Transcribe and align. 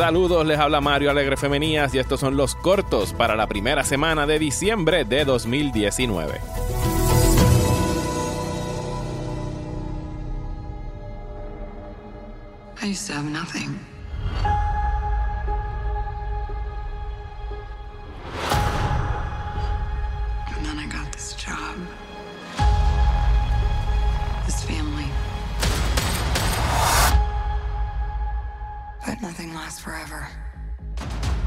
Saludos, 0.00 0.46
les 0.46 0.58
habla 0.58 0.80
Mario 0.80 1.10
Alegre 1.10 1.36
Femenías 1.36 1.94
y 1.94 1.98
estos 1.98 2.20
son 2.20 2.34
los 2.34 2.54
cortos 2.54 3.12
para 3.12 3.36
la 3.36 3.46
primera 3.46 3.84
semana 3.84 4.26
de 4.26 4.38
diciembre 4.38 5.04
de 5.04 5.26
2019. 5.26 6.40
I 12.80 12.86
used 12.86 13.08
to 13.08 13.12
have 13.12 13.26
nothing. 13.26 13.78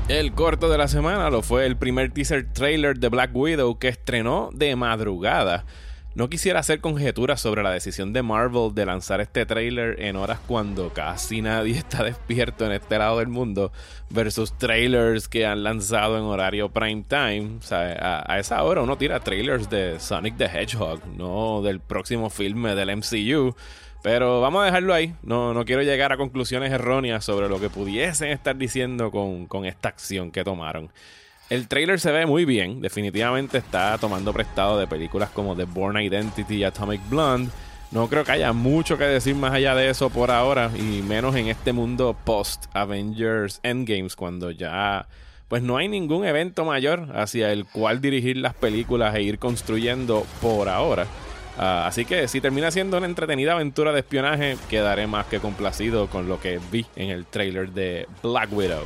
El 0.07 0.33
corto 0.33 0.69
de 0.69 0.77
la 0.77 0.87
semana 0.87 1.29
lo 1.29 1.41
fue 1.41 1.65
el 1.65 1.77
primer 1.77 2.11
teaser 2.11 2.51
trailer 2.51 2.97
de 2.97 3.09
Black 3.09 3.31
Widow 3.33 3.77
que 3.79 3.87
estrenó 3.87 4.49
de 4.53 4.75
madrugada 4.75 5.65
no 6.15 6.29
quisiera 6.29 6.59
hacer 6.59 6.79
conjeturas 6.79 7.41
sobre 7.41 7.63
la 7.63 7.71
decisión 7.71 8.13
de 8.13 8.21
Marvel 8.21 8.75
de 8.75 8.85
lanzar 8.85 9.19
este 9.19 9.47
trailer 9.47 9.99
en 9.99 10.15
horas 10.15 10.39
cuando 10.45 10.93
casi 10.93 11.41
nadie 11.41 11.73
está 11.77 12.03
despierto 12.03 12.67
en 12.67 12.73
este 12.73 12.99
lado 12.99 13.17
del 13.17 13.29
mundo 13.29 13.71
versus 14.11 14.55
trailers 14.57 15.27
que 15.27 15.47
han 15.47 15.63
lanzado 15.63 16.17
en 16.19 16.23
horario 16.23 16.69
prime 16.69 17.03
time. 17.07 17.57
O 17.57 17.63
sea, 17.63 18.23
a, 18.27 18.37
esa 18.37 18.61
hora 18.61 18.83
uno 18.83 18.95
tira 18.95 19.21
trailers 19.21 19.71
de 19.71 19.99
Sonic 19.99 20.37
the 20.37 20.45
Hedgehog, 20.45 21.03
no 21.17 21.63
del 21.63 21.79
próximo 21.79 22.29
filme 22.29 22.75
del 22.75 22.95
MCU. 22.95 23.55
Pero 24.03 24.41
vamos 24.41 24.61
a 24.61 24.65
dejarlo 24.65 24.93
ahí. 24.93 25.15
No, 25.23 25.53
no 25.53 25.65
quiero 25.65 25.81
llegar 25.81 26.11
a 26.11 26.17
conclusiones 26.17 26.71
erróneas 26.71 27.23
sobre 27.23 27.49
lo 27.49 27.59
que 27.59 27.69
pudiesen 27.69 28.29
estar 28.29 28.55
diciendo 28.55 29.09
con, 29.09 29.47
con 29.47 29.65
esta 29.65 29.89
acción 29.89 30.29
que 30.29 30.43
tomaron. 30.43 30.91
El 31.49 31.67
trailer 31.67 31.99
se 31.99 32.11
ve 32.11 32.25
muy 32.25 32.45
bien, 32.45 32.81
definitivamente 32.81 33.57
está 33.57 33.97
tomando 33.97 34.33
prestado 34.33 34.77
de 34.77 34.87
películas 34.87 35.29
como 35.29 35.55
The 35.55 35.65
Born 35.65 36.01
Identity 36.01 36.55
y 36.55 36.63
Atomic 36.63 37.01
Blonde. 37.09 37.51
No 37.91 38.09
creo 38.09 38.23
que 38.25 38.31
haya 38.33 38.53
mucho 38.53 38.97
que 38.97 39.03
decir 39.05 39.35
más 39.35 39.53
allá 39.53 39.75
de 39.75 39.89
eso 39.89 40.09
por 40.09 40.31
ahora, 40.31 40.71
y 40.75 41.01
menos 41.03 41.35
en 41.35 41.47
este 41.47 41.73
mundo 41.73 42.17
post 42.25 42.65
Avengers 42.73 43.59
Endgames, 43.63 44.15
cuando 44.15 44.51
ya 44.51 45.07
pues 45.47 45.61
no 45.61 45.77
hay 45.77 45.87
ningún 45.87 46.25
evento 46.25 46.65
mayor 46.65 47.09
hacia 47.13 47.51
el 47.51 47.65
cual 47.65 48.01
dirigir 48.01 48.37
las 48.37 48.55
películas 48.55 49.13
e 49.15 49.21
ir 49.21 49.37
construyendo 49.37 50.25
por 50.41 50.67
ahora. 50.67 51.05
Ah, 51.57 51.85
así 51.85 52.05
que 52.05 52.27
si 52.27 52.41
termina 52.41 52.71
siendo 52.71 52.97
una 52.97 53.05
entretenida 53.05 53.53
aventura 53.53 53.91
de 53.91 53.99
espionaje, 53.99 54.57
quedaré 54.69 55.05
más 55.07 55.27
que 55.27 55.39
complacido 55.39 56.07
con 56.07 56.27
lo 56.27 56.39
que 56.39 56.59
vi 56.71 56.85
en 56.95 57.09
el 57.09 57.25
trailer 57.25 57.71
de 57.71 58.07
Black 58.23 58.51
Widow. 58.51 58.83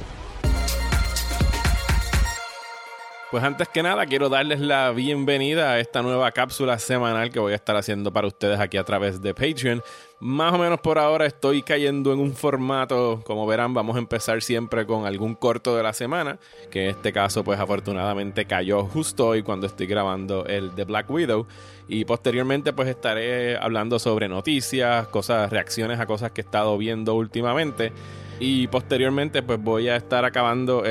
Pues 3.29 3.43
antes 3.43 3.67
que 3.67 3.83
nada 3.83 4.05
quiero 4.05 4.29
darles 4.29 4.61
la 4.61 4.91
bienvenida 4.91 5.71
a 5.71 5.79
esta 5.79 6.01
nueva 6.01 6.31
cápsula 6.31 6.79
semanal 6.79 7.29
que 7.29 7.39
voy 7.39 7.51
a 7.51 7.55
estar 7.55 7.75
haciendo 7.75 8.13
para 8.13 8.27
ustedes 8.27 8.57
aquí 8.57 8.77
a 8.77 8.85
través 8.85 9.21
de 9.21 9.33
Patreon. 9.33 9.83
Más 10.19 10.51
o 10.51 10.57
menos 10.57 10.79
por 10.79 10.97
ahora 10.97 11.27
estoy 11.27 11.61
cayendo 11.61 12.11
en 12.11 12.19
un 12.19 12.33
formato, 12.33 13.21
como 13.23 13.45
verán, 13.45 13.75
vamos 13.75 13.97
a 13.97 13.99
empezar 13.99 14.41
siempre 14.41 14.87
con 14.87 15.05
algún 15.05 15.35
corto 15.35 15.75
de 15.75 15.83
la 15.83 15.93
semana, 15.93 16.39
que 16.71 16.85
en 16.85 16.89
este 16.89 17.13
caso 17.13 17.43
pues 17.43 17.59
afortunadamente 17.59 18.45
cayó 18.45 18.85
justo 18.85 19.27
hoy 19.27 19.43
cuando 19.43 19.67
estoy 19.67 19.85
grabando 19.85 20.43
el 20.47 20.73
de 20.73 20.85
Black 20.85 21.07
Widow 21.11 21.45
y 21.87 22.03
posteriormente 22.05 22.73
pues 22.73 22.89
estaré 22.89 23.57
hablando 23.57 23.99
sobre 23.99 24.27
noticias, 24.27 25.07
cosas, 25.09 25.51
reacciones 25.51 25.99
a 25.99 26.07
cosas 26.07 26.31
que 26.31 26.41
he 26.41 26.45
estado 26.45 26.75
viendo 26.79 27.13
últimamente. 27.13 27.91
Y 28.39 28.67
posteriormente, 28.67 29.41
pues 29.41 29.59
voy 29.61 29.89
a 29.89 29.95
estar 29.95 30.23
acabando 30.23 30.83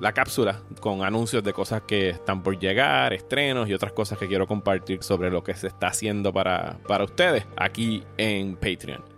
la 0.00 0.12
cápsula 0.12 0.62
con 0.80 1.02
anuncios 1.02 1.42
de 1.42 1.52
cosas 1.52 1.82
que 1.82 2.10
están 2.10 2.42
por 2.42 2.58
llegar, 2.58 3.12
estrenos 3.12 3.68
y 3.68 3.74
otras 3.74 3.92
cosas 3.92 4.18
que 4.18 4.28
quiero 4.28 4.46
compartir 4.46 5.02
sobre 5.02 5.30
lo 5.30 5.42
que 5.42 5.54
se 5.54 5.66
está 5.66 5.88
haciendo 5.88 6.32
para, 6.32 6.78
para 6.86 7.04
ustedes 7.04 7.44
aquí 7.56 8.04
en 8.16 8.54
Patreon. 8.54 9.17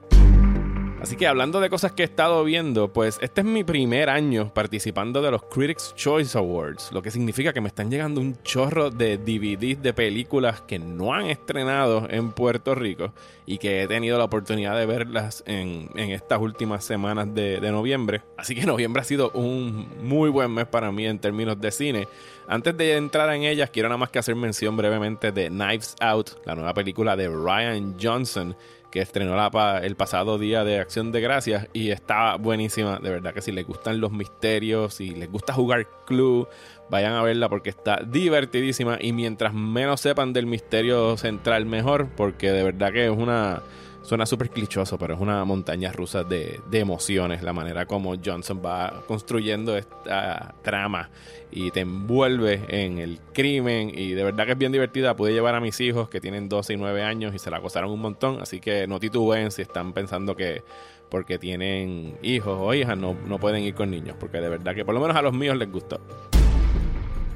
Así 1.00 1.16
que 1.16 1.26
hablando 1.26 1.60
de 1.60 1.70
cosas 1.70 1.92
que 1.92 2.02
he 2.02 2.04
estado 2.04 2.44
viendo, 2.44 2.92
pues 2.92 3.18
este 3.22 3.40
es 3.40 3.46
mi 3.46 3.64
primer 3.64 4.10
año 4.10 4.52
participando 4.52 5.22
de 5.22 5.30
los 5.30 5.42
Critics 5.44 5.94
Choice 5.96 6.36
Awards, 6.36 6.92
lo 6.92 7.00
que 7.00 7.10
significa 7.10 7.54
que 7.54 7.62
me 7.62 7.68
están 7.68 7.90
llegando 7.90 8.20
un 8.20 8.36
chorro 8.42 8.90
de 8.90 9.16
DVDs 9.16 9.82
de 9.82 9.94
películas 9.94 10.60
que 10.60 10.78
no 10.78 11.14
han 11.14 11.26
estrenado 11.26 12.06
en 12.10 12.32
Puerto 12.32 12.74
Rico 12.74 13.14
y 13.46 13.56
que 13.56 13.82
he 13.82 13.88
tenido 13.88 14.18
la 14.18 14.24
oportunidad 14.24 14.76
de 14.76 14.84
verlas 14.84 15.42
en, 15.46 15.88
estas 15.96 16.38
últimas 16.38 16.84
semanas 16.84 17.34
de, 17.34 17.60
de 17.60 17.72
noviembre. 17.72 18.20
Así 18.36 18.54
que 18.54 18.66
noviembre 18.66 19.00
ha 19.00 19.04
sido 19.04 19.30
un 19.30 19.88
muy 20.02 20.28
buen 20.28 20.52
mes 20.52 20.66
para 20.66 20.92
mí 20.92 21.06
en 21.06 21.18
términos 21.18 21.58
de 21.58 21.70
cine. 21.70 22.08
Antes 22.46 22.76
de 22.76 22.96
entrar 22.96 23.32
en 23.34 23.44
ellas, 23.44 23.70
quiero 23.70 23.88
nada 23.88 23.96
más 23.96 24.10
que 24.10 24.18
hacer 24.18 24.36
mención 24.36 24.76
brevemente 24.76 25.32
de 25.32 25.48
Knives 25.48 25.96
Out, 26.00 26.44
la 26.44 26.54
nueva 26.54 26.74
película 26.74 27.16
de 27.16 27.28
Ryan 27.28 27.96
Johnson 28.00 28.54
que 28.90 29.00
estrenó 29.00 29.36
la, 29.36 29.78
el 29.82 29.96
pasado 29.96 30.38
día 30.38 30.64
de 30.64 30.80
Acción 30.80 31.12
de 31.12 31.20
Gracias 31.20 31.68
y 31.72 31.90
está 31.90 32.36
buenísima. 32.36 32.98
De 32.98 33.10
verdad 33.10 33.32
que 33.32 33.40
si 33.40 33.52
les 33.52 33.66
gustan 33.66 34.00
los 34.00 34.12
misterios, 34.12 34.94
si 34.94 35.10
les 35.10 35.30
gusta 35.30 35.52
jugar 35.52 35.86
Clue, 36.06 36.48
vayan 36.90 37.12
a 37.14 37.22
verla 37.22 37.48
porque 37.48 37.70
está 37.70 38.00
divertidísima 38.04 38.98
y 39.00 39.12
mientras 39.12 39.54
menos 39.54 40.00
sepan 40.00 40.32
del 40.32 40.46
misterio 40.46 41.16
central 41.16 41.66
mejor, 41.66 42.08
porque 42.16 42.50
de 42.50 42.64
verdad 42.64 42.92
que 42.92 43.06
es 43.06 43.10
una 43.10 43.62
Suena 44.02 44.24
súper 44.24 44.50
clichoso, 44.50 44.98
pero 44.98 45.14
es 45.14 45.20
una 45.20 45.44
montaña 45.44 45.92
rusa 45.92 46.24
de, 46.24 46.60
emociones. 46.72 47.42
La 47.42 47.52
manera 47.52 47.86
como 47.86 48.14
Johnson 48.22 48.60
va 48.64 49.02
construyendo 49.06 49.76
esta 49.76 50.54
trama 50.62 51.10
y 51.50 51.70
te 51.70 51.80
envuelve 51.80 52.64
en 52.68 52.98
el 52.98 53.20
crimen. 53.34 53.92
Y 53.94 54.12
de 54.12 54.24
verdad 54.24 54.46
que 54.46 54.52
es 54.52 54.58
bien 54.58 54.72
divertida. 54.72 55.14
Pude 55.14 55.32
llevar 55.32 55.54
a 55.54 55.60
mis 55.60 55.80
hijos 55.80 56.08
que 56.08 56.20
tienen 56.20 56.48
12 56.48 56.72
y 56.72 56.76
9 56.76 57.02
años 57.02 57.34
y 57.34 57.38
se 57.38 57.50
la 57.50 57.58
gozaron 57.58 57.90
un 57.90 58.00
montón. 58.00 58.40
Así 58.40 58.58
que 58.58 58.86
no 58.86 58.98
titubeen 58.98 59.50
si 59.50 59.62
están 59.62 59.92
pensando 59.92 60.34
que 60.34 60.62
porque 61.10 61.38
tienen 61.38 62.16
hijos 62.22 62.56
o 62.58 62.72
hijas 62.72 62.96
no, 62.96 63.16
no 63.26 63.38
pueden 63.38 63.62
ir 63.64 63.74
con 63.74 63.90
niños. 63.90 64.16
Porque 64.18 64.40
de 64.40 64.48
verdad 64.48 64.74
que 64.74 64.84
por 64.84 64.94
lo 64.94 65.00
menos 65.00 65.16
a 65.16 65.22
los 65.22 65.34
míos 65.34 65.56
les 65.56 65.70
gustó. 65.70 66.00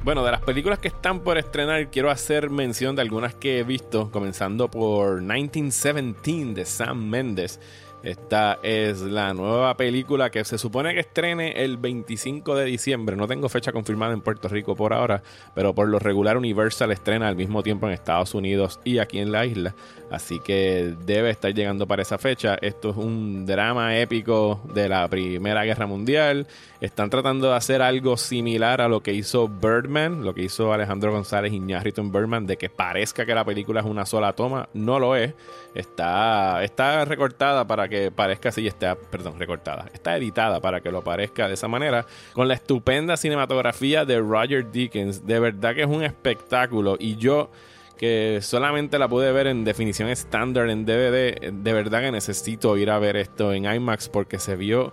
Bueno, 0.04 0.22
de 0.22 0.32
las 0.32 0.42
películas 0.42 0.80
que 0.80 0.88
están 0.88 1.20
por 1.20 1.38
estrenar, 1.38 1.90
quiero 1.90 2.10
hacer 2.10 2.50
mención 2.50 2.94
de 2.94 3.00
algunas 3.00 3.34
que 3.34 3.60
he 3.60 3.62
visto, 3.62 4.10
comenzando 4.10 4.70
por 4.70 5.22
1917 5.22 6.52
de 6.52 6.66
Sam 6.66 7.08
Mendes. 7.08 7.58
Esta 8.04 8.58
es 8.62 9.00
la 9.00 9.32
nueva 9.32 9.78
película 9.78 10.28
que 10.28 10.44
se 10.44 10.58
supone 10.58 10.92
que 10.92 11.00
estrene 11.00 11.64
el 11.64 11.78
25 11.78 12.54
de 12.54 12.66
diciembre. 12.66 13.16
No 13.16 13.26
tengo 13.26 13.48
fecha 13.48 13.72
confirmada 13.72 14.12
en 14.12 14.20
Puerto 14.20 14.46
Rico 14.48 14.76
por 14.76 14.92
ahora, 14.92 15.22
pero 15.54 15.74
por 15.74 15.88
lo 15.88 15.98
regular 15.98 16.36
Universal 16.36 16.92
estrena 16.92 17.28
al 17.28 17.36
mismo 17.36 17.62
tiempo 17.62 17.86
en 17.86 17.94
Estados 17.94 18.34
Unidos 18.34 18.78
y 18.84 18.98
aquí 18.98 19.20
en 19.20 19.32
la 19.32 19.46
isla. 19.46 19.74
Así 20.10 20.38
que 20.38 20.94
debe 21.06 21.30
estar 21.30 21.54
llegando 21.54 21.86
para 21.86 22.02
esa 22.02 22.18
fecha. 22.18 22.58
Esto 22.60 22.90
es 22.90 22.96
un 22.96 23.46
drama 23.46 23.96
épico 23.96 24.60
de 24.74 24.88
la 24.88 25.08
Primera 25.08 25.64
Guerra 25.64 25.86
Mundial. 25.86 26.46
Están 26.82 27.08
tratando 27.08 27.48
de 27.48 27.56
hacer 27.56 27.80
algo 27.80 28.18
similar 28.18 28.82
a 28.82 28.88
lo 28.88 29.02
que 29.02 29.14
hizo 29.14 29.48
Birdman, 29.48 30.22
lo 30.22 30.34
que 30.34 30.42
hizo 30.42 30.74
Alejandro 30.74 31.10
González 31.10 31.54
Iñárritu 31.54 32.02
en 32.02 32.12
Birdman, 32.12 32.46
de 32.46 32.58
que 32.58 32.68
parezca 32.68 33.24
que 33.24 33.34
la 33.34 33.46
película 33.46 33.80
es 33.80 33.86
una 33.86 34.04
sola 34.04 34.34
toma. 34.34 34.68
No 34.74 34.98
lo 34.98 35.16
es. 35.16 35.32
Está, 35.74 36.62
está 36.62 37.04
recortada 37.06 37.66
para 37.66 37.88
que 37.88 37.93
parezca 38.14 38.50
así. 38.50 38.66
Está, 38.66 38.94
perdón, 38.94 39.38
recortada. 39.38 39.86
Está 39.92 40.16
editada 40.16 40.60
para 40.60 40.80
que 40.80 40.90
lo 40.90 41.02
parezca 41.02 41.48
de 41.48 41.54
esa 41.54 41.68
manera. 41.68 42.06
Con 42.32 42.48
la 42.48 42.54
estupenda 42.54 43.16
cinematografía 43.16 44.04
de 44.04 44.20
Roger 44.20 44.70
Dickens. 44.70 45.26
De 45.26 45.40
verdad 45.40 45.74
que 45.74 45.82
es 45.82 45.88
un 45.88 46.02
espectáculo. 46.02 46.96
Y 46.98 47.16
yo 47.16 47.50
que 47.96 48.40
solamente 48.42 48.98
la 48.98 49.08
pude 49.08 49.32
ver 49.32 49.46
en 49.46 49.64
definición 49.64 50.08
estándar 50.08 50.68
en 50.68 50.84
DVD. 50.84 51.52
De 51.52 51.72
verdad 51.72 52.00
que 52.00 52.12
necesito 52.12 52.76
ir 52.76 52.90
a 52.90 52.98
ver 52.98 53.16
esto 53.16 53.52
en 53.52 53.64
IMAX 53.64 54.08
porque 54.08 54.38
se 54.38 54.56
vio 54.56 54.92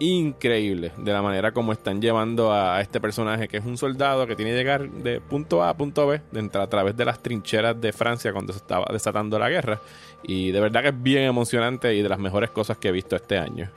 increíble 0.00 0.92
de 0.96 1.12
la 1.12 1.22
manera 1.22 1.52
como 1.52 1.72
están 1.72 2.00
llevando 2.00 2.52
a 2.52 2.80
este 2.80 3.00
personaje 3.00 3.48
que 3.48 3.56
es 3.56 3.64
un 3.64 3.76
soldado 3.76 4.26
que 4.26 4.36
tiene 4.36 4.52
que 4.52 4.56
llegar 4.58 4.88
de 4.90 5.20
punto 5.20 5.62
A 5.62 5.70
a 5.70 5.76
punto 5.76 6.06
B 6.06 6.20
a 6.52 6.66
través 6.66 6.96
de 6.96 7.04
las 7.04 7.22
trincheras 7.22 7.80
de 7.80 7.92
Francia 7.92 8.32
cuando 8.32 8.52
se 8.52 8.58
estaba 8.58 8.86
desatando 8.92 9.38
la 9.38 9.48
guerra 9.48 9.80
y 10.22 10.50
de 10.50 10.60
verdad 10.60 10.82
que 10.82 10.88
es 10.88 11.02
bien 11.02 11.24
emocionante 11.24 11.94
y 11.94 12.02
de 12.02 12.08
las 12.08 12.18
mejores 12.18 12.50
cosas 12.50 12.78
que 12.78 12.88
he 12.88 12.92
visto 12.92 13.16
este 13.16 13.38
año. 13.38 13.70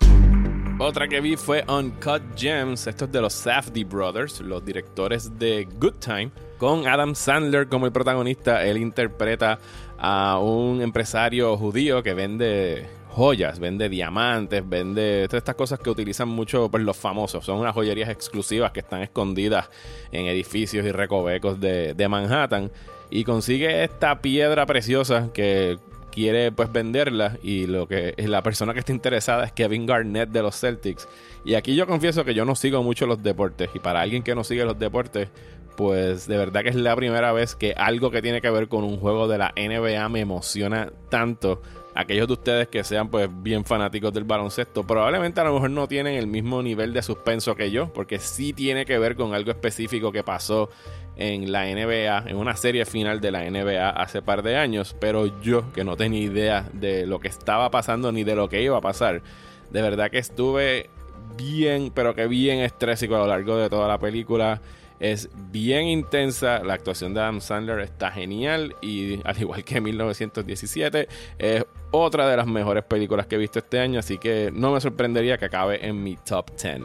Otra 0.83 1.07
que 1.07 1.21
vi 1.21 1.37
fue 1.37 1.63
Uncut 1.67 2.23
Gems, 2.35 2.87
esto 2.87 3.05
es 3.05 3.11
de 3.11 3.21
los 3.21 3.33
Safdie 3.33 3.83
Brothers, 3.83 4.41
los 4.41 4.65
directores 4.65 5.37
de 5.37 5.67
Good 5.79 5.93
Time, 5.99 6.31
con 6.57 6.87
Adam 6.87 7.13
Sandler 7.13 7.67
como 7.67 7.85
el 7.85 7.91
protagonista. 7.91 8.65
Él 8.65 8.77
interpreta 8.77 9.59
a 9.99 10.39
un 10.39 10.81
empresario 10.81 11.55
judío 11.55 12.01
que 12.01 12.15
vende 12.15 12.87
joyas, 13.11 13.59
vende 13.59 13.89
diamantes, 13.89 14.67
vende 14.67 15.27
todas 15.27 15.41
estas 15.41 15.55
cosas 15.55 15.79
que 15.79 15.89
utilizan 15.89 16.27
mucho 16.29 16.69
pues, 16.69 16.83
los 16.83 16.97
famosos. 16.97 17.45
Son 17.45 17.59
unas 17.59 17.73
joyerías 17.73 18.09
exclusivas 18.09 18.71
que 18.71 18.79
están 18.79 19.01
escondidas 19.01 19.69
en 20.11 20.25
edificios 20.25 20.85
y 20.85 20.91
recovecos 20.91 21.59
de, 21.59 21.93
de 21.93 22.07
Manhattan. 22.07 22.71
Y 23.09 23.23
consigue 23.23 23.83
esta 23.83 24.21
piedra 24.21 24.65
preciosa 24.65 25.29
que 25.33 25.77
quiere 26.11 26.51
pues 26.51 26.71
venderla 26.71 27.37
y 27.41 27.65
lo 27.65 27.87
que 27.87 28.13
la 28.17 28.43
persona 28.43 28.73
que 28.73 28.79
está 28.79 28.91
interesada 28.91 29.45
es 29.45 29.51
Kevin 29.51 29.85
Garnett 29.85 30.29
de 30.29 30.41
los 30.41 30.59
Celtics. 30.59 31.07
Y 31.43 31.55
aquí 31.55 31.75
yo 31.75 31.87
confieso 31.87 32.23
que 32.23 32.33
yo 32.33 32.45
no 32.45 32.55
sigo 32.55 32.83
mucho 32.83 33.07
los 33.07 33.23
deportes 33.23 33.69
y 33.73 33.79
para 33.79 34.01
alguien 34.01 34.21
que 34.21 34.35
no 34.35 34.43
sigue 34.43 34.65
los 34.65 34.77
deportes, 34.77 35.29
pues 35.75 36.27
de 36.27 36.37
verdad 36.37 36.61
que 36.63 36.69
es 36.69 36.75
la 36.75 36.95
primera 36.95 37.31
vez 37.31 37.55
que 37.55 37.73
algo 37.73 38.11
que 38.11 38.21
tiene 38.21 38.41
que 38.41 38.49
ver 38.51 38.67
con 38.67 38.83
un 38.83 38.97
juego 38.97 39.27
de 39.27 39.39
la 39.39 39.53
NBA 39.55 40.07
me 40.09 40.19
emociona 40.19 40.91
tanto. 41.09 41.61
Aquellos 41.93 42.27
de 42.27 42.33
ustedes 42.33 42.67
que 42.69 42.83
sean 42.83 43.09
pues 43.09 43.29
bien 43.31 43.65
fanáticos 43.65 44.13
del 44.13 44.23
baloncesto, 44.23 44.85
probablemente 44.85 45.41
a 45.41 45.43
lo 45.43 45.53
mejor 45.53 45.71
no 45.71 45.87
tienen 45.87 46.15
el 46.15 46.27
mismo 46.27 46.63
nivel 46.63 46.93
de 46.93 47.01
suspenso 47.01 47.55
que 47.55 47.69
yo, 47.69 47.91
porque 47.91 48.19
sí 48.19 48.53
tiene 48.53 48.85
que 48.85 48.97
ver 48.97 49.15
con 49.15 49.33
algo 49.33 49.51
específico 49.51 50.11
que 50.11 50.23
pasó 50.23 50.69
en 51.17 51.51
la 51.51 51.65
NBA, 51.65 52.29
en 52.29 52.37
una 52.37 52.55
serie 52.55 52.85
final 52.85 53.19
de 53.19 53.31
la 53.31 53.49
NBA 53.49 53.89
hace 53.89 54.21
par 54.21 54.41
de 54.41 54.55
años, 54.55 54.95
pero 54.99 55.41
yo 55.41 55.71
que 55.73 55.83
no 55.83 55.97
tenía 55.97 56.21
idea 56.21 56.69
de 56.73 57.05
lo 57.05 57.19
que 57.19 57.27
estaba 57.27 57.69
pasando 57.69 58.11
ni 58.11 58.23
de 58.23 58.35
lo 58.35 58.47
que 58.47 58.61
iba 58.61 58.77
a 58.77 58.81
pasar, 58.81 59.21
de 59.69 59.81
verdad 59.81 60.09
que 60.09 60.17
estuve 60.17 60.89
bien, 61.37 61.91
pero 61.93 62.15
que 62.15 62.27
bien 62.27 62.59
estrésico 62.59 63.15
a 63.15 63.19
lo 63.19 63.27
largo 63.27 63.57
de 63.57 63.69
toda 63.69 63.87
la 63.87 63.99
película. 63.99 64.61
Es 64.99 65.29
bien 65.51 65.87
intensa, 65.87 66.63
la 66.63 66.75
actuación 66.75 67.15
de 67.15 67.21
Adam 67.21 67.41
Sandler 67.41 67.79
está 67.79 68.11
genial 68.11 68.75
y 68.81 69.19
al 69.25 69.39
igual 69.41 69.63
que 69.63 69.81
1917 69.81 71.07
es 71.39 71.65
otra 71.91 72.27
de 72.29 72.37
las 72.37 72.47
mejores 72.47 72.83
películas 72.83 73.27
que 73.27 73.35
he 73.35 73.37
visto 73.37 73.59
este 73.59 73.79
año, 73.79 73.99
así 73.99 74.17
que 74.17 74.51
no 74.53 74.71
me 74.71 74.81
sorprendería 74.81 75.37
que 75.37 75.45
acabe 75.45 75.85
en 75.85 76.01
mi 76.01 76.15
top 76.15 76.49
10. 76.61 76.81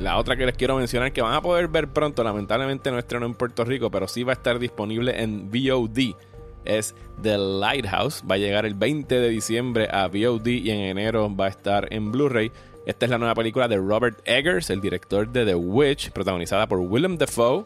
La 0.00 0.16
otra 0.16 0.36
que 0.36 0.46
les 0.46 0.56
quiero 0.56 0.76
mencionar 0.76 1.12
que 1.12 1.22
van 1.22 1.34
a 1.34 1.42
poder 1.42 1.68
ver 1.68 1.88
pronto, 1.88 2.22
lamentablemente 2.22 2.90
no 2.90 2.98
estreno 2.98 3.26
en 3.26 3.34
Puerto 3.34 3.64
Rico, 3.64 3.90
pero 3.90 4.06
sí 4.06 4.22
va 4.22 4.32
a 4.32 4.36
estar 4.36 4.58
disponible 4.58 5.22
en 5.22 5.50
VOD. 5.50 6.14
Es 6.64 6.94
The 7.22 7.36
Lighthouse. 7.36 8.22
Va 8.30 8.36
a 8.36 8.38
llegar 8.38 8.64
el 8.64 8.74
20 8.74 9.18
de 9.18 9.28
diciembre 9.28 9.88
a 9.90 10.06
VOD 10.06 10.46
y 10.46 10.70
en 10.70 10.80
enero 10.80 11.34
va 11.34 11.46
a 11.46 11.48
estar 11.48 11.92
en 11.92 12.12
Blu-ray. 12.12 12.52
Esta 12.86 13.06
es 13.06 13.10
la 13.10 13.18
nueva 13.18 13.34
película 13.34 13.66
de 13.66 13.76
Robert 13.76 14.20
Eggers, 14.24 14.70
el 14.70 14.80
director 14.80 15.28
de 15.28 15.44
The 15.44 15.54
Witch, 15.54 16.10
protagonizada 16.10 16.68
por 16.68 16.78
Willem 16.78 17.18
Dafoe 17.18 17.64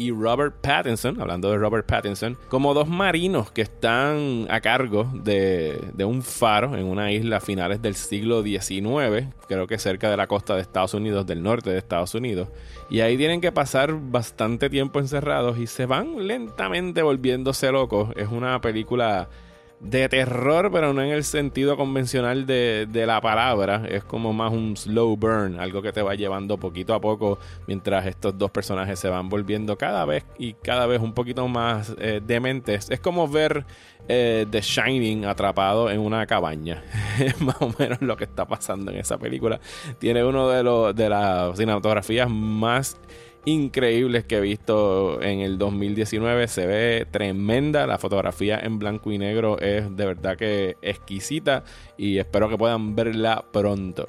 y 0.00 0.12
Robert 0.12 0.54
Pattinson, 0.62 1.20
hablando 1.20 1.50
de 1.50 1.58
Robert 1.58 1.84
Pattinson, 1.84 2.38
como 2.48 2.72
dos 2.72 2.88
marinos 2.88 3.50
que 3.50 3.60
están 3.60 4.46
a 4.48 4.62
cargo 4.62 5.06
de, 5.12 5.92
un 6.02 6.22
faro 6.22 6.74
en 6.74 6.86
una 6.86 7.12
isla 7.12 7.36
a 7.36 7.40
finales 7.40 7.82
del 7.82 7.94
siglo 7.94 8.42
XIX, 8.42 9.26
creo 9.46 9.66
que 9.66 9.78
cerca 9.78 10.10
de 10.10 10.16
la 10.16 10.26
costa 10.26 10.54
de 10.54 10.62
Estados 10.62 10.94
Unidos, 10.94 11.26
del 11.26 11.42
norte 11.42 11.68
de 11.68 11.76
Estados 11.76 12.14
Unidos. 12.14 12.48
Y 12.88 13.00
ahí 13.00 13.18
tienen 13.18 13.42
que 13.42 13.52
pasar 13.52 13.92
bastante 13.94 14.70
tiempo 14.70 15.00
encerrados 15.00 15.58
y 15.58 15.66
se 15.66 15.84
van 15.84 16.26
lentamente 16.26 17.02
volviéndose 17.02 17.70
locos. 17.70 18.08
Es 18.16 18.28
una 18.28 18.58
película 18.62 19.28
de 19.80 20.08
terror, 20.10 20.70
pero 20.70 20.92
no 20.92 21.02
en 21.02 21.10
el 21.10 21.24
sentido 21.24 21.76
convencional 21.76 22.46
de, 22.46 22.86
la 23.06 23.20
palabra. 23.20 23.86
Es 23.88 24.04
como 24.04 24.32
más 24.32 24.52
un 24.52 24.76
slow 24.76 25.16
burn, 25.16 25.58
algo 25.58 25.80
que 25.80 25.92
te 25.92 26.02
va 26.02 26.14
llevando 26.14 26.58
poquito 26.58 26.94
a 26.94 27.00
poco 27.00 27.38
mientras 27.66 28.06
estos 28.06 28.36
dos 28.36 28.50
personajes 28.50 28.98
se 28.98 29.08
van 29.08 29.28
volviendo 29.28 29.76
cada 29.76 30.04
vez 30.04 30.24
y 30.38 30.52
cada 30.52 30.86
vez 30.86 31.00
un 31.00 31.14
poquito 31.14 31.48
más 31.48 31.94
eh, 31.98 32.20
dementes. 32.24 32.90
Es 32.90 33.00
como 33.00 33.26
ver 33.26 33.64
eh, 34.06 34.46
The 34.50 34.60
Shining 34.60 35.24
atrapado 35.24 35.90
en 35.90 36.00
una 36.00 36.26
cabaña. 36.26 36.82
es 37.18 37.40
más 37.40 37.56
o 37.60 37.72
menos 37.78 38.02
lo 38.02 38.16
que 38.16 38.24
está 38.24 38.46
pasando 38.46 38.92
en 38.92 38.98
esa 38.98 39.18
película. 39.18 39.60
Tiene 39.98 40.22
uno 40.22 40.48
de, 40.48 40.62
los 40.62 40.94
de 40.94 41.08
las 41.08 41.56
cinematografías 41.56 42.28
más 42.28 42.98
increíbles 43.44 44.24
que 44.24 44.36
he 44.36 44.40
visto 44.40 45.20
en 45.22 45.40
el 45.40 45.58
2019. 45.58 46.48
Se 46.48 46.66
ve 46.66 47.06
tremenda. 47.10 47.86
La 47.86 47.98
fotografía 47.98 48.58
en 48.58 48.78
blanco 48.78 49.10
y 49.12 49.18
negro 49.18 49.58
es 49.58 49.96
de 49.96 50.06
verdad 50.06 50.36
que 50.36 50.76
exquisita 50.82 51.64
y 51.96 52.18
espero 52.18 52.48
que 52.48 52.58
puedan 52.58 52.94
verla 52.94 53.44
pronto. 53.52 54.08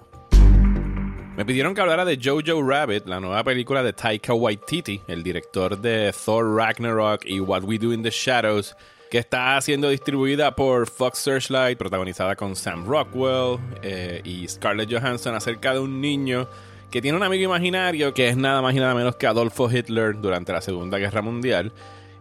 Me 1.37 1.45
pidieron 1.45 1.73
que 1.73 1.81
hablara 1.81 2.03
de 2.03 2.19
Jojo 2.21 2.61
Rabbit, 2.61 3.07
la 3.07 3.19
nueva 3.19 3.43
película 3.43 3.81
de 3.81 3.93
Taika 3.93 4.33
Waititi, 4.33 5.01
el 5.07 5.23
director 5.23 5.79
de 5.79 6.13
Thor 6.13 6.55
Ragnarok 6.55 7.25
y 7.25 7.39
What 7.39 7.63
We 7.63 7.79
Do 7.79 7.93
in 7.93 8.03
the 8.03 8.11
Shadows, 8.11 8.75
que 9.09 9.17
está 9.17 9.59
siendo 9.61 9.89
distribuida 9.89 10.55
por 10.55 10.87
Fox 10.87 11.19
Searchlight, 11.19 11.77
protagonizada 11.77 12.35
con 12.35 12.55
Sam 12.55 12.85
Rockwell 12.85 13.59
eh, 13.81 14.21
y 14.23 14.47
Scarlett 14.47 14.91
Johansson 14.91 15.33
acerca 15.33 15.73
de 15.73 15.79
un 15.79 16.01
niño 16.01 16.47
que 16.91 17.01
tiene 17.01 17.17
un 17.17 17.23
amigo 17.23 17.45
imaginario 17.45 18.13
que 18.13 18.27
es 18.27 18.37
nada 18.37 18.61
más 18.61 18.75
y 18.75 18.79
nada 18.79 18.93
menos 18.93 19.15
que 19.15 19.25
Adolfo 19.25 19.71
Hitler 19.71 20.19
durante 20.19 20.51
la 20.51 20.61
Segunda 20.61 20.97
Guerra 20.97 21.21
Mundial. 21.21 21.71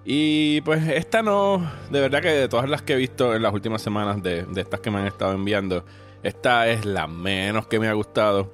Y 0.04 0.60
pues 0.62 0.86
esta 0.88 1.22
no, 1.22 1.70
de 1.90 2.00
verdad 2.00 2.22
que 2.22 2.28
de 2.28 2.48
todas 2.48 2.70
las 2.70 2.80
que 2.82 2.94
he 2.94 2.96
visto 2.96 3.34
en 3.34 3.42
las 3.42 3.52
últimas 3.52 3.82
semanas, 3.82 4.22
de, 4.22 4.46
estas 4.56 4.80
que 4.80 4.90
me 4.90 5.00
han 5.00 5.06
estado 5.06 5.32
enviando, 5.32 5.84
esta 6.22 6.68
es 6.68 6.84
la 6.84 7.08
menos 7.08 7.66
que 7.66 7.80
me 7.80 7.88
ha 7.88 7.92
gustado. 7.92 8.50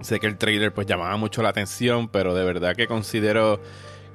Sé 0.00 0.20
que 0.20 0.26
el 0.26 0.36
trailer 0.36 0.74
pues 0.74 0.86
llamaba 0.86 1.16
mucho 1.16 1.42
la 1.42 1.50
atención, 1.50 2.08
pero 2.08 2.34
de 2.34 2.44
verdad 2.44 2.74
que 2.74 2.88
considero 2.88 3.60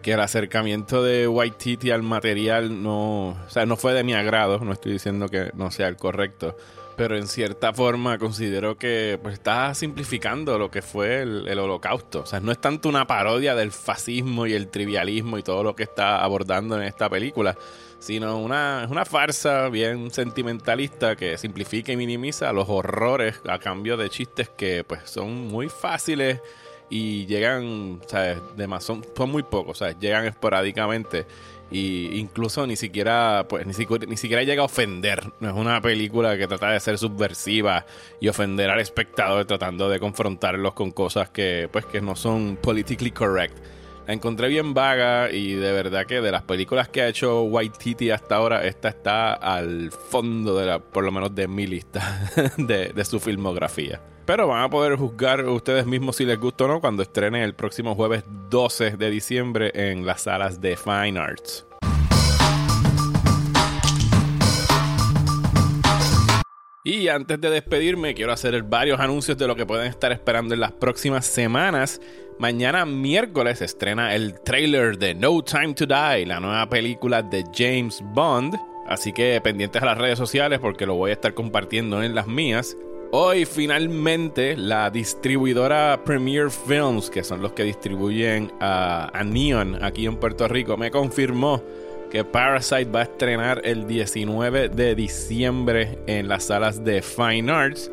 que 0.03 0.13
el 0.13 0.19
acercamiento 0.19 1.01
de 1.01 1.27
White 1.27 1.55
Titty 1.57 1.91
al 1.91 2.03
material 2.03 2.83
no, 2.83 3.29
o 3.29 3.49
sea, 3.49 3.65
no 3.65 3.77
fue 3.77 3.93
de 3.93 4.03
mi 4.03 4.13
agrado, 4.13 4.59
no 4.59 4.73
estoy 4.73 4.93
diciendo 4.93 5.29
que 5.29 5.51
no 5.53 5.71
sea 5.71 5.87
el 5.87 5.95
correcto 5.95 6.57
pero 7.01 7.17
en 7.17 7.27
cierta 7.27 7.73
forma 7.73 8.19
considero 8.19 8.77
que 8.77 9.17
pues, 9.23 9.33
está 9.33 9.73
simplificando 9.73 10.59
lo 10.59 10.69
que 10.69 10.83
fue 10.83 11.23
el, 11.23 11.57
holocausto. 11.57 12.19
O 12.19 12.25
sea, 12.27 12.39
no 12.41 12.51
es 12.51 12.61
tanto 12.61 12.89
una 12.89 13.07
parodia 13.07 13.55
del 13.55 13.71
fascismo 13.71 14.45
y 14.45 14.53
el 14.53 14.67
trivialismo 14.67 15.39
y 15.39 15.41
todo 15.41 15.63
lo 15.63 15.75
que 15.75 15.81
está 15.81 16.23
abordando 16.23 16.75
en 16.75 16.83
esta 16.83 17.09
película, 17.09 17.57
sino 17.97 18.37
una, 18.37 18.85
una 18.87 19.03
farsa 19.03 19.69
bien 19.69 20.11
sentimentalista 20.11 21.15
que 21.15 21.39
simplifica 21.39 21.91
y 21.91 21.97
minimiza 21.97 22.53
los 22.53 22.69
horrores 22.69 23.41
a 23.49 23.57
cambio 23.57 23.97
de 23.97 24.07
chistes 24.11 24.49
que 24.49 24.83
pues 24.83 25.09
son 25.09 25.47
muy 25.47 25.69
fáciles 25.69 26.39
y 26.87 27.25
llegan, 27.25 27.99
¿sabes? 28.05 28.37
De 28.55 28.67
más, 28.67 28.83
son, 28.83 29.03
son 29.17 29.31
muy 29.31 29.41
pocos, 29.41 29.79
¿sabes? 29.79 29.97
Llegan 29.99 30.25
esporádicamente 30.25 31.25
y 31.71 32.19
incluso 32.19 32.67
ni 32.67 32.75
siquiera 32.75 33.45
pues 33.47 33.65
ni 33.65 33.73
siquiera, 33.73 34.05
ni 34.05 34.17
siquiera 34.17 34.43
llega 34.43 34.61
a 34.61 34.65
ofender. 34.65 35.31
No 35.39 35.49
es 35.49 35.55
una 35.55 35.81
película 35.81 36.37
que 36.37 36.47
trata 36.47 36.71
de 36.71 36.79
ser 36.79 36.97
subversiva 36.97 37.85
y 38.19 38.27
ofender 38.27 38.69
al 38.69 38.79
espectador 38.79 39.45
tratando 39.45 39.89
de 39.89 39.99
confrontarlos 39.99 40.73
con 40.73 40.91
cosas 40.91 41.29
que 41.29 41.69
pues 41.71 41.85
que 41.85 42.01
no 42.01 42.15
son 42.15 42.57
politically 42.61 43.11
correct. 43.11 43.57
La 44.07 44.13
encontré 44.13 44.49
bien 44.49 44.73
vaga 44.73 45.31
y 45.31 45.53
de 45.53 45.71
verdad 45.71 46.05
que 46.05 46.21
de 46.21 46.31
las 46.31 46.41
películas 46.41 46.89
que 46.89 47.01
ha 47.01 47.07
hecho 47.07 47.43
White 47.43 47.77
Titty 47.77 48.09
hasta 48.09 48.35
ahora 48.35 48.65
esta 48.65 48.89
está 48.89 49.33
al 49.33 49.91
fondo 49.91 50.57
de 50.57 50.65
la 50.65 50.79
por 50.79 51.03
lo 51.03 51.11
menos 51.11 51.33
de 51.33 51.47
mi 51.47 51.67
lista 51.67 52.29
de, 52.57 52.89
de 52.89 53.05
su 53.05 53.19
filmografía. 53.19 54.01
Pero 54.25 54.47
van 54.47 54.63
a 54.63 54.69
poder 54.69 54.95
juzgar 54.95 55.45
ustedes 55.47 55.85
mismos 55.85 56.15
si 56.15 56.25
les 56.25 56.39
gusta 56.39 56.65
o 56.65 56.67
no 56.67 56.81
cuando 56.81 57.03
estrenen 57.03 57.41
el 57.41 57.55
próximo 57.55 57.95
jueves 57.95 58.23
12 58.49 58.97
de 58.97 59.09
diciembre 59.09 59.71
en 59.73 60.05
las 60.05 60.21
salas 60.21 60.61
de 60.61 60.77
Fine 60.77 61.19
Arts. 61.19 61.65
Y 66.83 67.09
antes 67.09 67.39
de 67.39 67.51
despedirme, 67.51 68.15
quiero 68.15 68.31
hacer 68.31 68.63
varios 68.63 68.99
anuncios 68.99 69.37
de 69.37 69.45
lo 69.45 69.55
que 69.55 69.67
pueden 69.67 69.85
estar 69.85 70.11
esperando 70.11 70.55
en 70.55 70.61
las 70.61 70.71
próximas 70.71 71.27
semanas. 71.27 72.01
Mañana 72.39 72.87
miércoles 72.87 73.61
estrena 73.61 74.15
el 74.15 74.41
trailer 74.41 74.97
de 74.97 75.13
No 75.13 75.43
Time 75.43 75.75
to 75.75 75.85
Die, 75.85 76.25
la 76.25 76.39
nueva 76.39 76.67
película 76.69 77.21
de 77.21 77.43
James 77.53 78.01
Bond. 78.15 78.55
Así 78.87 79.13
que 79.13 79.39
pendientes 79.41 79.79
a 79.79 79.85
las 79.85 79.97
redes 79.99 80.17
sociales 80.17 80.57
porque 80.59 80.87
lo 80.87 80.95
voy 80.95 81.11
a 81.11 81.13
estar 81.13 81.35
compartiendo 81.35 82.01
en 82.01 82.15
las 82.15 82.25
mías. 82.25 82.75
Hoy 83.11 83.45
finalmente 83.45 84.57
la 84.57 84.89
distribuidora 84.89 86.01
Premier 86.03 86.49
Films, 86.49 87.11
que 87.11 87.23
son 87.23 87.43
los 87.43 87.51
que 87.51 87.63
distribuyen 87.63 88.51
a, 88.59 89.21
Neon 89.23 89.83
aquí 89.83 90.07
en 90.07 90.15
Puerto 90.15 90.47
Rico, 90.47 90.77
me 90.77 90.89
confirmó 90.89 91.61
que 92.11 92.23
Parasite 92.23 92.91
va 92.91 92.99
a 92.99 93.03
estrenar 93.03 93.61
el 93.63 93.87
19 93.87 94.69
de 94.69 94.95
diciembre 94.95 95.97
en 96.07 96.27
las 96.27 96.43
salas 96.43 96.83
de 96.83 97.01
Fine 97.01 97.51
Arts. 97.51 97.89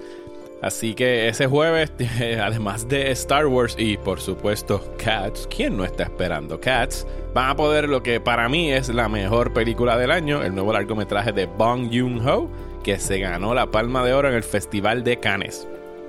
Así 0.61 0.95
que 0.95 1.29
ese 1.29 1.47
jueves, 1.47 1.93
además 2.43 2.89
de 2.89 3.13
Star 3.13 3.47
Wars 3.47 3.77
y 3.79 3.97
por 3.97 4.21
supuesto 4.21 4.93
Cats, 5.03 5.49
¿quién 5.55 5.77
no 5.77 5.85
está 5.85 6.03
esperando 6.03 6.61
Cats? 6.61 7.07
Van 7.33 7.51
a 7.51 7.57
poder 7.57 7.89
lo 7.89 8.03
que 8.03 8.21
para 8.21 8.49
mí 8.49 8.73
es 8.73 8.89
la 8.89 9.09
mejor 9.09 9.53
película 9.53 9.97
del 9.97 10.11
año, 10.11 10.43
el 10.43 10.55
nuevo 10.55 10.73
largometraje 10.73 11.33
de 11.33 11.47
Bong 11.47 11.89
Joon-ho 11.93 12.51
que 12.83 12.99
se 12.99 13.21
ganó 13.21 13.55
la 13.55 13.71
Palma 13.71 14.05
de 14.05 14.15
Oro 14.15 14.29
en 14.29 14.35
el 14.35 14.43
Festival 14.43 15.05
de 15.05 15.21
Cannes. 15.21 15.69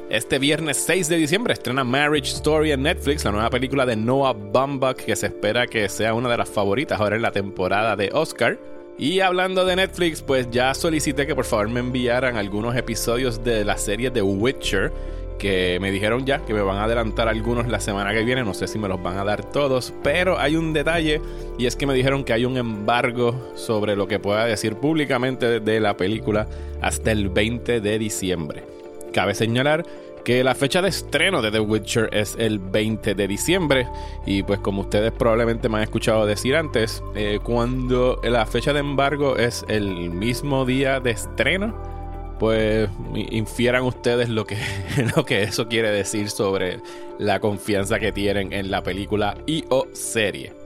Este 0.09 0.39
viernes 0.39 0.77
6 0.87 1.07
de 1.07 1.17
diciembre 1.17 1.53
estrena 1.53 1.83
Marriage 1.83 2.31
Story 2.31 2.71
en 2.71 2.81
Netflix, 2.81 3.25
la 3.25 3.31
nueva 3.31 3.51
película 3.51 3.85
de 3.85 3.95
Noah 3.95 4.33
Baumbach 4.33 4.95
que 4.95 5.15
se 5.15 5.27
espera 5.27 5.67
que 5.67 5.87
sea 5.87 6.15
una 6.15 6.27
de 6.29 6.37
las 6.37 6.49
favoritas 6.49 6.99
ahora 6.99 7.15
en 7.15 7.21
la 7.21 7.31
temporada 7.31 7.95
de 7.95 8.09
Oscar. 8.11 8.57
Y 8.97 9.19
hablando 9.19 9.65
de 9.65 9.75
Netflix, 9.75 10.23
pues 10.23 10.49
ya 10.49 10.73
solicité 10.73 11.27
que 11.27 11.35
por 11.35 11.45
favor 11.45 11.69
me 11.69 11.79
enviaran 11.79 12.37
algunos 12.37 12.75
episodios 12.75 13.43
de 13.43 13.63
la 13.63 13.77
serie 13.77 14.09
The 14.09 14.23
Witcher 14.23 14.91
que 15.37 15.77
me 15.79 15.91
dijeron 15.91 16.25
ya 16.25 16.43
que 16.43 16.55
me 16.55 16.61
van 16.61 16.77
a 16.77 16.85
adelantar 16.85 17.27
algunos 17.27 17.67
la 17.67 17.79
semana 17.79 18.11
que 18.11 18.23
viene, 18.23 18.43
no 18.43 18.55
sé 18.55 18.65
si 18.67 18.79
me 18.79 18.87
los 18.87 19.01
van 19.01 19.19
a 19.19 19.23
dar 19.23 19.45
todos, 19.51 19.93
pero 20.01 20.39
hay 20.39 20.55
un 20.55 20.73
detalle 20.73 21.21
y 21.59 21.67
es 21.67 21.75
que 21.75 21.85
me 21.85 21.93
dijeron 21.93 22.23
que 22.23 22.33
hay 22.33 22.45
un 22.45 22.57
embargo 22.57 23.51
sobre 23.53 23.95
lo 23.95 24.07
que 24.07 24.17
pueda 24.17 24.45
decir 24.45 24.75
públicamente 24.75 25.59
de 25.59 25.79
la 25.79 25.95
película 25.95 26.47
hasta 26.81 27.11
el 27.11 27.29
20 27.29 27.79
de 27.79 27.99
diciembre. 27.99 28.78
Cabe 29.13 29.35
señalar 29.35 29.85
que 30.23 30.43
la 30.43 30.55
fecha 30.55 30.81
de 30.81 30.89
estreno 30.89 31.41
de 31.41 31.51
The 31.51 31.59
Witcher 31.59 32.09
es 32.13 32.35
el 32.37 32.59
20 32.59 33.15
de 33.15 33.27
diciembre 33.27 33.87
y 34.25 34.43
pues 34.43 34.59
como 34.59 34.81
ustedes 34.81 35.11
probablemente 35.11 35.69
me 35.69 35.77
han 35.77 35.83
escuchado 35.83 36.25
decir 36.25 36.55
antes, 36.55 37.03
eh, 37.15 37.39
cuando 37.41 38.19
la 38.23 38.45
fecha 38.45 38.73
de 38.73 38.79
embargo 38.79 39.37
es 39.37 39.65
el 39.67 40.11
mismo 40.11 40.65
día 40.65 40.99
de 40.99 41.11
estreno, 41.11 41.75
pues 42.37 42.89
infieran 43.15 43.83
ustedes 43.83 44.29
lo 44.29 44.45
que, 44.45 44.57
lo 45.15 45.25
que 45.25 45.43
eso 45.43 45.67
quiere 45.67 45.91
decir 45.91 46.29
sobre 46.29 46.79
la 47.17 47.39
confianza 47.39 47.99
que 47.99 48.11
tienen 48.11 48.53
en 48.53 48.71
la 48.71 48.83
película 48.83 49.37
y 49.45 49.65
o 49.69 49.87
serie. 49.93 50.58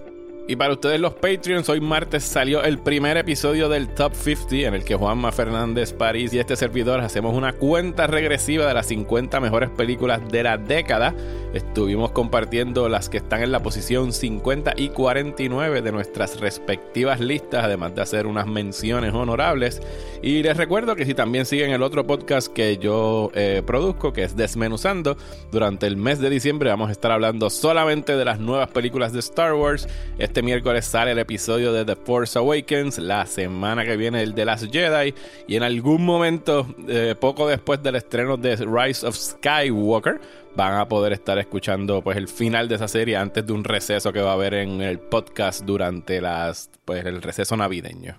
Y 0.46 0.58
para 0.58 0.74
ustedes 0.74 1.00
los 1.00 1.14
Patreons, 1.14 1.70
hoy 1.70 1.80
martes 1.80 2.26
salió 2.26 2.64
el 2.64 2.78
primer 2.78 3.16
episodio 3.16 3.70
del 3.70 3.88
Top 3.88 4.14
50 4.14 4.68
en 4.68 4.74
el 4.74 4.84
que 4.84 4.96
Juanma 4.96 5.32
Fernández 5.32 5.94
París 5.94 6.34
y 6.34 6.40
este 6.40 6.58
servidor 6.58 7.00
hacemos 7.00 7.34
una 7.34 7.54
cuenta 7.54 8.08
regresiva 8.08 8.66
de 8.66 8.74
las 8.74 8.88
50 8.88 9.40
mejores 9.40 9.70
películas 9.70 10.20
de 10.30 10.44
la 10.44 10.58
década. 10.58 11.16
Estuvimos 11.54 12.12
compartiendo 12.12 12.90
las 12.90 13.10
que 13.10 13.18
están 13.18 13.44
en 13.44 13.52
la 13.52 13.62
posición 13.62 14.12
50 14.12 14.74
y 14.76 14.90
49 14.90 15.84
de 15.84 15.92
nuestras 15.92 16.40
respectivas 16.40 17.20
listas, 17.20 17.64
además 17.64 17.94
de 17.94 18.02
hacer 18.02 18.26
unas 18.26 18.48
menciones 18.48 19.14
honorables. 19.14 19.80
Y 20.24 20.42
les 20.42 20.58
recuerdo 20.58 20.96
que 20.96 21.06
si 21.06 21.14
también 21.14 21.46
siguen 21.46 21.70
el 21.70 21.84
otro 21.84 22.08
podcast 22.08 22.52
que 22.52 22.78
yo 22.78 23.30
eh, 23.36 23.62
produzco, 23.64 24.14
que 24.14 24.24
es 24.24 24.36
Desmenuzando, 24.36 25.16
durante 25.52 25.86
el 25.86 25.96
mes 25.96 26.20
de 26.20 26.32
diciembre 26.32 26.72
vamos 26.72 26.90
a 26.90 26.92
estar 26.92 27.12
hablando 27.12 27.52
solamente 27.52 28.18
de 28.18 28.26
las 28.26 28.40
nuevas 28.40 28.72
películas 28.72 29.14
de 29.14 29.20
Star 29.20 29.54
Wars. 29.54 29.88
Este 30.18 30.42
miércoles 30.42 30.86
sale 30.86 31.12
el 31.12 31.20
episodio 31.20 31.72
de 31.72 31.86
The 31.86 31.96
Force 31.96 32.40
Awakens, 32.40 32.98
la 32.98 33.28
semana 33.28 33.86
que 33.86 33.96
viene 33.96 34.24
el 34.24 34.34
de 34.34 34.46
Last 34.46 34.72
Jedi 34.72 35.14
y 35.48 35.56
en 35.56 35.62
algún 35.62 36.04
momento, 36.04 36.66
eh, 36.88 37.14
poco 37.20 37.48
después 37.48 37.84
del 37.84 37.96
estreno 37.96 38.38
de 38.38 38.56
Rise 38.56 39.06
of 39.06 39.16
Skywalker, 39.16 40.20
van 40.56 40.76
a 40.76 40.88
poder 40.88 41.14
estar 41.14 41.38
escuchando 41.38 42.02
pues 42.02 42.18
el 42.18 42.28
final 42.28 42.68
de 42.68 42.76
esa 42.76 42.88
serie 42.88 43.18
antes 43.18 43.46
de 43.46 43.54
un 43.54 43.64
receso 43.64 44.14
que 44.14 44.22
va 44.22 44.32
a 44.32 44.34
haber 44.34 44.54
en 44.54 44.82
el 44.82 45.00
podcast 45.00 45.64
durante 45.64 46.22
las 46.22 46.70
pues 46.86 47.06
el 47.06 47.22
receso 47.22 47.58
navideño. 47.58 48.16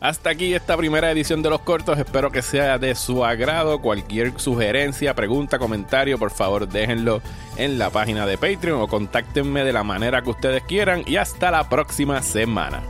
Hasta 0.00 0.30
aquí 0.30 0.54
esta 0.54 0.76
primera 0.76 1.10
edición 1.10 1.42
de 1.42 1.50
los 1.50 1.60
cortos, 1.62 1.98
espero 1.98 2.30
que 2.30 2.40
sea 2.40 2.78
de 2.78 2.94
su 2.94 3.24
agrado. 3.24 3.80
Cualquier 3.80 4.38
sugerencia, 4.38 5.12
pregunta, 5.14 5.58
comentario, 5.58 6.18
por 6.18 6.30
favor 6.30 6.68
déjenlo 6.68 7.20
en 7.56 7.78
la 7.78 7.90
página 7.90 8.24
de 8.24 8.38
Patreon 8.38 8.80
o 8.80 8.86
contáctenme 8.86 9.64
de 9.64 9.72
la 9.72 9.82
manera 9.82 10.22
que 10.22 10.30
ustedes 10.30 10.62
quieran 10.62 11.02
y 11.04 11.16
hasta 11.16 11.50
la 11.50 11.68
próxima 11.68 12.22
semana. 12.22 12.80